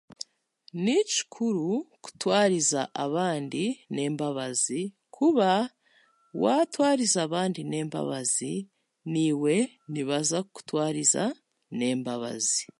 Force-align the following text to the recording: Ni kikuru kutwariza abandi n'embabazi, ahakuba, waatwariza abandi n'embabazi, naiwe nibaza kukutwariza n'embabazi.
Ni 0.83 0.97
kikuru 1.11 1.67
kutwariza 2.03 2.81
abandi 3.05 3.63
n'embabazi, 3.93 4.81
ahakuba, 4.89 5.51
waatwariza 6.43 7.19
abandi 7.27 7.61
n'embabazi, 7.69 8.53
naiwe 9.11 9.55
nibaza 9.91 10.37
kukutwariza 10.45 11.23
n'embabazi. 11.77 12.63